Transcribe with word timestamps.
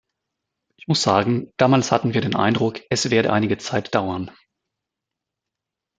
Ich 0.77 0.87
muss 0.87 1.03
sagen, 1.03 1.53
damals 1.57 1.91
hatten 1.91 2.15
wir 2.15 2.21
den 2.21 2.35
Eindruck, 2.35 2.81
es 2.89 3.11
werde 3.11 3.31
einige 3.31 3.59
Zeit 3.59 3.93
dauern. 3.93 4.31